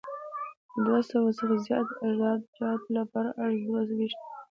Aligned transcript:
د 0.73 0.75
دوه 0.85 0.99
سوه 1.09 1.29
څخه 1.39 1.55
زیات 1.65 1.87
عراده 2.03 2.47
جاتو 2.57 2.89
لپاره 2.97 3.29
عرض 3.41 3.57
دوه 3.65 3.81
ویشت 3.97 4.17
فوټه 4.19 4.31
دی 4.43 4.47